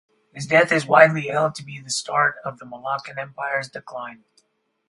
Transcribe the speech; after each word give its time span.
His 0.33 0.47
death 0.47 0.71
is 0.71 0.87
widely 0.87 1.27
held 1.27 1.53
to 1.53 1.63
be 1.63 1.79
the 1.79 1.91
start 1.91 2.37
of 2.43 2.57
the 2.57 2.65
Malaccan 2.65 3.19
Empire's 3.19 3.69
decline. 3.69 4.23